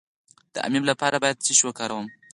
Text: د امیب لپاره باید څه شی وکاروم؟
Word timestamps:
د 0.53 0.55
امیب 0.67 0.83
لپاره 0.91 1.15
باید 1.23 1.41
څه 1.45 1.51
شی 1.57 1.63
وکاروم؟ 1.65 2.07